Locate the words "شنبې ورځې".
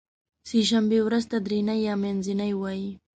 0.69-1.27